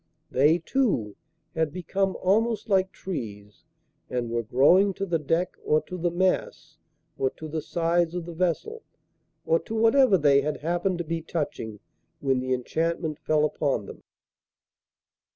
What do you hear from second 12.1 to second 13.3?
when the enchantment